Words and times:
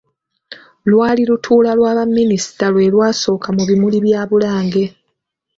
Lwali 0.91 1.21
lutuula 1.29 1.69
lwa 1.77 1.91
Baminisita 1.97 2.65
lwe 2.73 2.87
lwasooka 2.93 3.47
mu 3.55 3.63
bimuli 3.69 3.97
bya 4.05 4.21
Bulange. 4.29 4.83